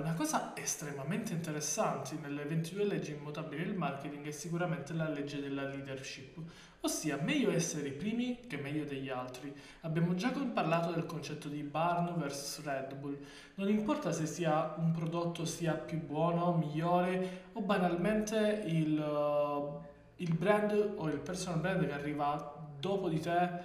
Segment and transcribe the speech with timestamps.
[0.00, 5.64] Una cosa estremamente interessante nelle 22 leggi immutabili del marketing è sicuramente la legge della
[5.64, 6.38] leadership,
[6.80, 9.54] ossia meglio essere i primi che meglio degli altri.
[9.82, 13.18] Abbiamo già parlato del concetto di Barn vs Red Bull.
[13.56, 19.82] Non importa se sia un prodotto sia più buono, migliore o banalmente il, uh,
[20.16, 23.58] il brand o il personal brand che arriva dopo di te eh,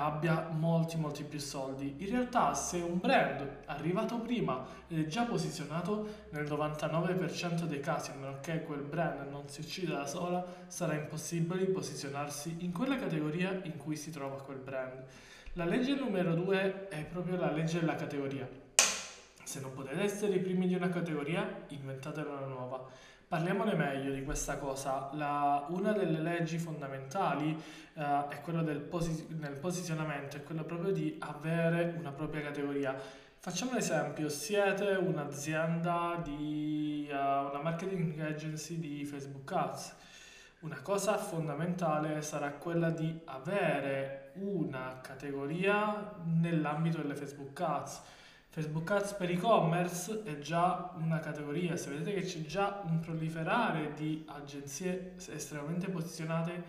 [0.00, 1.96] abbia molti molti più soldi.
[1.98, 8.10] In realtà se un brand arrivato prima ed è già posizionato nel 99% dei casi,
[8.10, 12.96] a meno che quel brand non si uccida da sola, sarà impossibile posizionarsi in quella
[12.96, 15.04] categoria in cui si trova quel brand.
[15.54, 18.48] La legge numero due è proprio la legge della categoria.
[19.44, 22.86] Se non potete essere i primi di una categoria, inventatene una nuova.
[23.32, 25.08] Parliamone meglio di questa cosa.
[25.14, 27.58] La, una delle leggi fondamentali
[27.94, 32.94] uh, è quella del posi- nel posizionamento, è quella proprio di avere una propria categoria.
[33.38, 39.94] Facciamo un esempio, siete un'azienda di uh, una marketing agency di Facebook Ads.
[40.60, 48.02] Una cosa fondamentale sarà quella di avere una categoria nell'ambito delle Facebook Ads
[48.54, 53.94] Facebook Ads per e-commerce è già una categoria, se vedete che c'è già un proliferare
[53.94, 56.62] di agenzie estremamente posizionate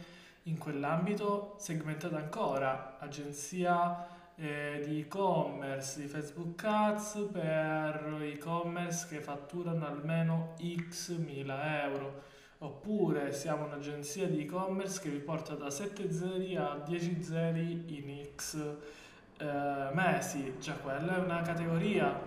[0.44, 9.86] in quell'ambito, segmentate ancora, agenzia eh, di e-commerce, di Facebook Ads per e-commerce che fatturano
[9.86, 10.56] almeno
[10.90, 12.22] x mila euro,
[12.60, 18.26] oppure siamo un'agenzia di e-commerce che vi porta da 7 zeri a 10 zeri in
[18.34, 19.02] x
[19.44, 22.18] eh, mesi, già quella è una categoria.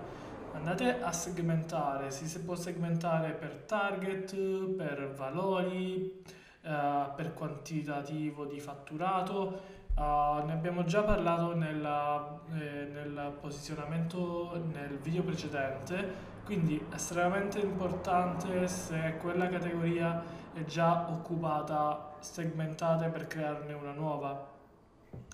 [0.52, 4.34] Andate a segmentare, si può segmentare per target,
[4.76, 6.22] per valori,
[6.62, 9.74] eh, per quantitativo di fatturato.
[9.96, 18.68] Uh, ne abbiamo già parlato nella, eh, nel posizionamento nel video precedente, quindi estremamente importante
[18.68, 20.22] se quella categoria
[20.52, 24.55] è già occupata, segmentate per crearne una nuova.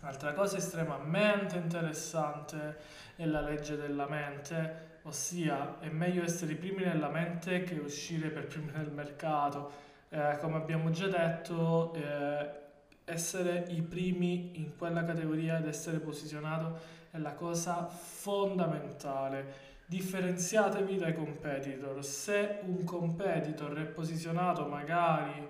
[0.02, 2.76] Altra cosa estremamente interessante
[3.16, 8.30] è la legge della mente, ossia è meglio essere i primi nella mente che uscire
[8.30, 9.90] per primi nel mercato.
[10.08, 12.60] Eh, come abbiamo già detto, eh,
[13.04, 16.78] essere i primi in quella categoria ed essere posizionato
[17.10, 19.70] è la cosa fondamentale.
[19.86, 22.02] Differenziatevi dai competitor.
[22.04, 25.46] Se un competitor è posizionato magari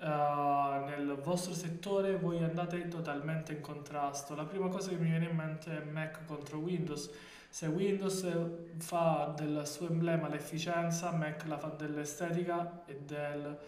[0.00, 4.34] uh, nel vostro settore voi andate totalmente in contrasto.
[4.34, 7.10] La prima cosa che mi viene in mente è Mac contro Windows.
[7.48, 8.26] Se Windows
[8.78, 13.58] fa del suo emblema l'efficienza, Mac la fa dell'estetica e del,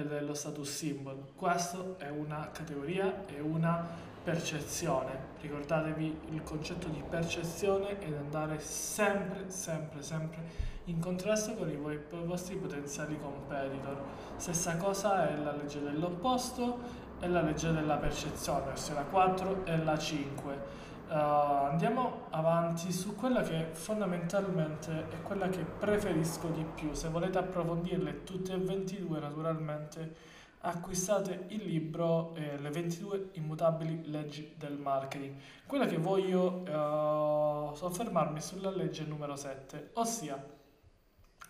[0.00, 1.34] dello status symbol.
[1.36, 3.86] Questa è una categoria, è una
[4.22, 5.30] percezione.
[5.40, 11.78] Ricordatevi il concetto di percezione ed andare sempre, sempre, sempre in contrasto con i
[12.24, 14.02] vostri potenziali competitor.
[14.36, 16.78] Stessa cosa è la legge dell'opposto
[17.20, 20.80] e la legge della percezione, ossia la 4 e la 5.
[21.12, 26.94] Uh, andiamo avanti su quella che fondamentalmente è quella che preferisco di più.
[26.94, 30.14] Se volete approfondirle tutte e 22, naturalmente
[30.60, 35.34] acquistate il libro eh, Le 22 immutabili leggi del marketing.
[35.66, 40.42] Quella che voglio uh, soffermarmi sulla legge numero 7, ossia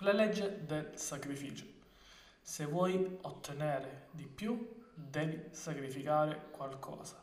[0.01, 1.67] la legge del sacrificio.
[2.41, 7.22] Se vuoi ottenere di più, devi sacrificare qualcosa.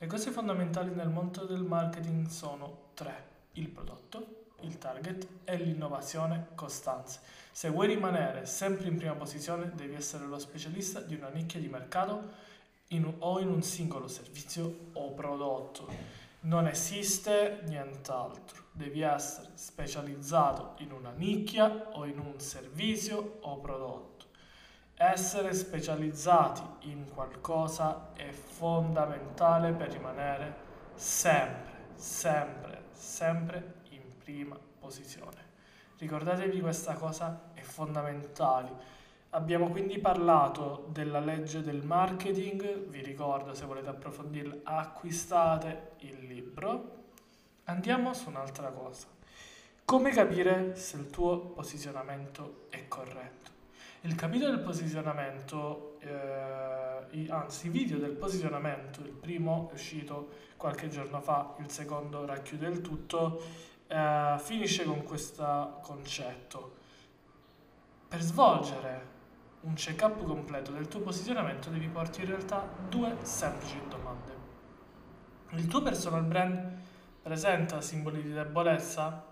[0.00, 3.26] Le cose fondamentali nel mondo del marketing sono tre.
[3.54, 7.18] Il prodotto, il target e l'innovazione costante.
[7.50, 11.68] Se vuoi rimanere sempre in prima posizione, devi essere lo specialista di una nicchia di
[11.68, 12.30] mercato
[12.88, 15.88] in, o in un singolo servizio o prodotto.
[16.40, 24.17] Non esiste nient'altro devi essere specializzato in una nicchia o in un servizio o prodotto.
[25.00, 30.56] Essere specializzati in qualcosa è fondamentale per rimanere
[30.94, 35.36] sempre, sempre, sempre in prima posizione.
[35.98, 38.96] Ricordatevi questa cosa è fondamentale.
[39.30, 46.96] Abbiamo quindi parlato della legge del marketing, vi ricordo se volete approfondirla acquistate il libro
[47.64, 49.06] Andiamo su un'altra cosa.
[49.84, 53.57] Come capire se il tuo posizionamento è corretto?
[54.02, 60.88] Il capitolo del posizionamento, eh, anzi i video del posizionamento, il primo è uscito qualche
[60.88, 63.42] giorno fa, il secondo racchiude il tutto,
[63.88, 66.76] eh, finisce con questo concetto.
[68.08, 69.16] Per svolgere
[69.60, 74.36] un check-up completo del tuo posizionamento devi porti in realtà due semplici domande.
[75.50, 76.78] Il tuo personal brand
[77.22, 79.24] presenta simboli di debolezza?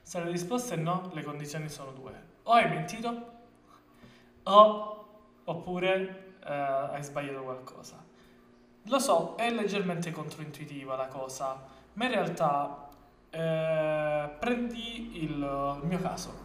[0.00, 2.34] Se la risposta è no, le condizioni sono due.
[2.44, 3.35] O hai mentito,
[4.48, 4.96] o
[5.44, 8.04] oppure eh, hai sbagliato qualcosa.
[8.84, 11.64] Lo so, è leggermente controintuitiva la cosa,
[11.94, 12.88] ma in realtà
[13.30, 16.44] eh, prendi il, il, mio caso.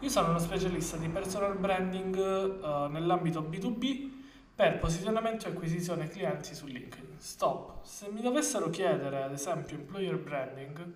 [0.00, 4.10] Io sono uno specialista di personal branding eh, nell'ambito B2B
[4.54, 7.18] per posizionamento e acquisizione clienti su LinkedIn.
[7.18, 7.82] Stop.
[7.82, 10.92] Se mi dovessero chiedere, ad esempio, employer branding,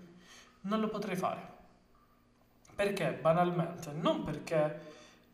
[0.62, 1.55] non lo potrei fare.
[2.75, 3.12] Perché?
[3.12, 4.81] Banalmente, non perché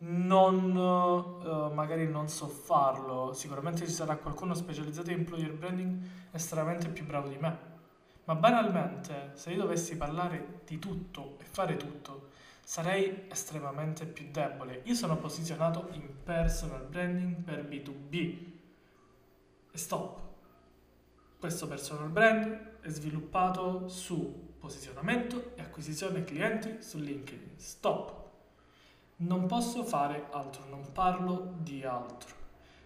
[0.05, 6.01] non, uh, magari non so farlo, sicuramente ci sarà qualcuno specializzato in employer branding
[6.31, 7.57] estremamente più bravo di me,
[8.25, 12.31] ma banalmente se io dovessi parlare di tutto e fare tutto,
[12.63, 14.81] sarei estremamente più debole.
[14.83, 18.51] Io sono posizionato in personal branding per B2B.
[19.71, 20.21] E stop.
[21.39, 27.57] Questo personal brand è sviluppato su posizionamento e acquisizione clienti su LinkedIn.
[27.57, 28.22] Stop.
[29.25, 32.35] Non posso fare altro, non parlo di altro.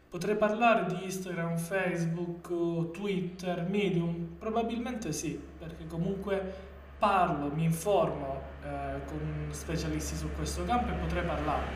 [0.07, 4.35] Potrei parlare di Instagram, Facebook, Twitter, Medium?
[4.37, 11.25] Probabilmente sì, perché comunque parlo, mi informo eh, con specialisti su questo campo e potrei
[11.25, 11.75] parlarne,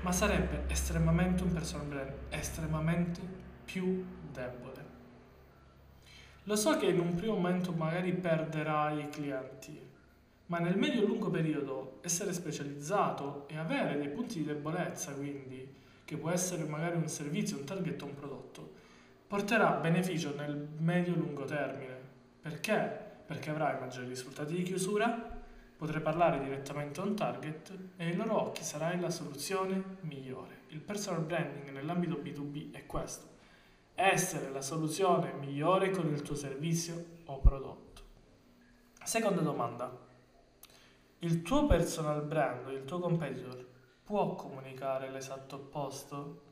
[0.00, 3.20] ma sarebbe estremamente un personal brand, estremamente
[3.64, 4.84] più debole.
[6.42, 9.80] Lo so che in un primo momento magari perderai i clienti,
[10.46, 15.74] ma nel medio e lungo periodo essere specializzato e avere dei punti di debolezza, quindi
[16.04, 18.72] che può essere magari un servizio, un target o un prodotto,
[19.26, 21.98] porterà beneficio nel medio e lungo termine.
[22.40, 23.04] Perché?
[23.26, 25.34] Perché avrai maggiori risultati di chiusura,
[25.76, 30.60] potrai parlare direttamente a un target e ai loro occhi sarai la soluzione migliore.
[30.68, 33.34] Il personal branding nell'ambito B2B è questo
[33.96, 38.02] essere la soluzione migliore con il tuo servizio o prodotto.
[39.02, 40.05] Seconda domanda.
[41.20, 43.66] Il tuo personal brand, il tuo competitor,
[44.04, 46.42] può comunicare l'esatto opposto?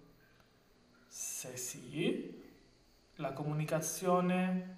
[1.06, 2.42] Se sì,
[3.16, 4.76] la comunicazione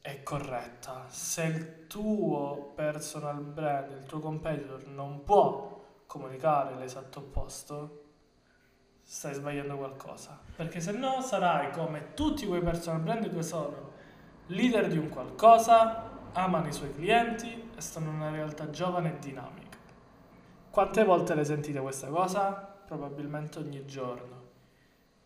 [0.00, 1.06] è corretta.
[1.08, 8.02] Se il tuo personal brand, il tuo competitor non può comunicare l'esatto opposto,
[9.00, 10.40] stai sbagliando qualcosa.
[10.56, 13.92] Perché se no sarai come tutti quei personal brand che sono
[14.46, 19.18] leader di un qualcosa, amano i suoi clienti e stanno in una realtà giovane e
[19.18, 19.76] dinamica.
[20.70, 22.50] Quante volte le sentite questa cosa?
[22.86, 24.40] Probabilmente ogni giorno.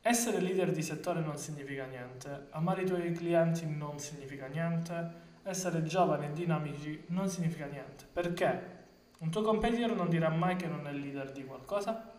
[0.02, 5.82] Essere leader di settore non significa niente, amare i tuoi clienti non significa niente, essere
[5.84, 8.04] giovani e dinamici non significa niente.
[8.12, 8.74] Perché?
[9.18, 12.12] Un tuo competitor non dirà mai che non è leader di qualcosa,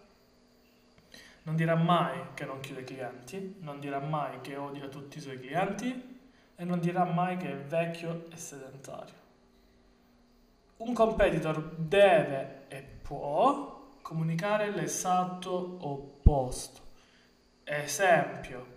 [1.43, 5.39] non dirà mai che non chiude clienti, non dirà mai che odia tutti i suoi
[5.39, 6.16] clienti
[6.59, 9.13] e non dirà mai che è vecchio e sedentario.
[10.77, 16.81] Un competitor deve e può comunicare l'esatto opposto.
[17.63, 18.75] Esempio,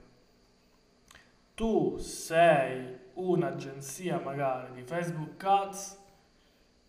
[1.54, 5.98] tu sei un'agenzia magari di Facebook Ads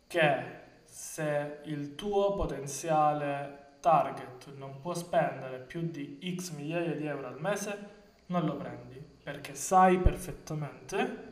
[0.08, 7.28] che se il tuo potenziale target non può spendere più di x migliaia di euro
[7.28, 7.90] al mese,
[8.28, 11.30] non lo prendi, perché sai perfettamente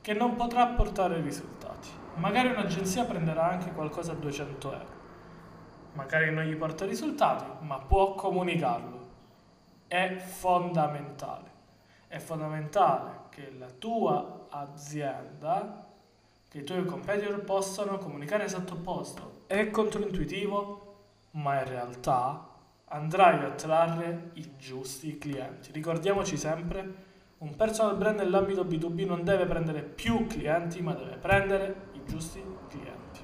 [0.00, 1.88] che non potrà portare risultati.
[2.14, 5.00] Magari un'agenzia prenderà anche qualcosa a 200 euro,
[5.94, 9.10] magari non gli porta risultati, ma può comunicarlo.
[9.86, 11.50] È fondamentale.
[12.08, 15.86] È fondamentale che la tua azienda,
[16.48, 19.44] che i tuoi competitor possano comunicare esatto opposto.
[19.46, 20.96] È controintuitivo,
[21.32, 22.48] ma in realtà
[22.86, 25.72] andrai a trarre i giusti clienti.
[25.72, 27.10] Ricordiamoci sempre,
[27.42, 32.40] un personal brand nell'ambito B2B non deve prendere più clienti, ma deve prendere i giusti
[32.68, 33.20] clienti.